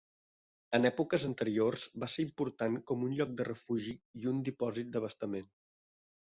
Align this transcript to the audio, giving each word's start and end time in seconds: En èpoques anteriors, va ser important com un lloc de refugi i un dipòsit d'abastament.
En 0.77 0.87
èpoques 0.89 1.25
anteriors, 1.29 1.83
va 2.05 2.09
ser 2.15 2.25
important 2.29 2.79
com 2.93 3.05
un 3.09 3.15
lloc 3.21 3.37
de 3.43 3.49
refugi 3.51 3.95
i 4.25 4.29
un 4.35 4.43
dipòsit 4.51 4.93
d'abastament. 4.97 5.57